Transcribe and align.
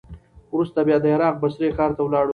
وروسته 0.53 0.79
بیا 0.87 0.97
د 1.01 1.05
عراق 1.13 1.35
بصرې 1.41 1.69
ښار 1.77 1.91
ته 1.97 2.01
ولاړ. 2.03 2.25